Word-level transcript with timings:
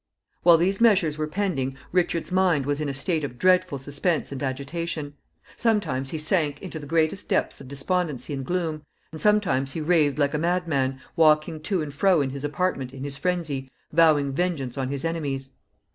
While 0.41 0.57
these 0.57 0.81
measures 0.81 1.19
were 1.19 1.27
pending, 1.27 1.75
Richard's 1.91 2.31
mind 2.31 2.65
was 2.65 2.81
in 2.81 2.89
a 2.89 2.93
state 2.95 3.23
of 3.23 3.37
dreadful 3.37 3.77
suspense 3.77 4.31
and 4.31 4.41
agitation. 4.41 5.13
Sometimes 5.55 6.09
he 6.09 6.17
sank 6.17 6.59
into 6.59 6.79
the 6.79 6.87
greatest 6.87 7.29
depths 7.29 7.61
of 7.61 7.67
despondency 7.67 8.33
and 8.33 8.43
gloom, 8.43 8.81
and 9.11 9.21
sometimes 9.21 9.73
he 9.73 9.79
raved 9.79 10.17
like 10.17 10.33
a 10.33 10.39
madman, 10.39 10.99
walking 11.15 11.59
to 11.61 11.83
and 11.83 11.93
fro 11.93 12.19
in 12.19 12.31
his 12.31 12.43
apartment 12.43 12.95
in 12.95 13.03
his 13.03 13.19
phrensy, 13.19 13.69
vowing 13.93 14.33
vengeance 14.33 14.75
on 14.75 14.89
his 14.89 15.05
enemies. 15.05 15.49